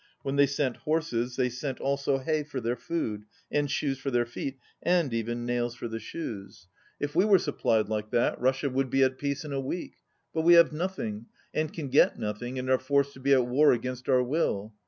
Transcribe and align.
When 0.23 0.35
they 0.35 0.47
sent 0.47 0.77
horses, 0.77 1.35
they 1.35 1.49
sent 1.49 1.79
also 1.79 2.17
hay 2.17 2.41
for 2.43 2.59
their 2.59 2.75
food, 2.75 3.25
and 3.51 3.69
shoes 3.69 3.99
for 3.99 4.09
their 4.09 4.25
feet, 4.25 4.57
and 4.81 5.13
even 5.13 5.45
nails 5.45 5.75
for 5.75 5.87
the 5.87 5.99
shoes. 5.99 6.65
If 6.99 7.15
we 7.15 7.19
97 7.23 7.31
were 7.31 7.37
supplied 7.37 7.87
like 7.89 8.09
that, 8.09 8.41
Russia 8.41 8.71
would 8.71 8.89
be 8.89 9.03
at 9.03 9.19
peace 9.19 9.45
in 9.45 9.53
a 9.53 9.59
week. 9.61 9.97
But 10.33 10.41
we 10.41 10.53
have 10.55 10.73
nothing, 10.73 11.27
and 11.53 11.71
can 11.71 11.89
get 11.89 12.17
nothing, 12.17 12.57
and 12.57 12.67
are 12.71 12.79
forced 12.79 13.13
to 13.13 13.19
be 13.19 13.31
at 13.35 13.45
war 13.45 13.73
against 13.73 14.09
our 14.09 14.23
will. 14.23 14.73